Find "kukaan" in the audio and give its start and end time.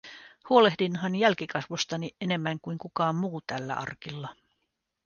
2.77-3.15